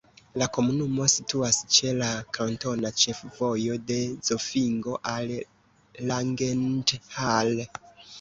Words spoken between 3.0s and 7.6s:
ĉefvojo de Zofingo al Langenthal.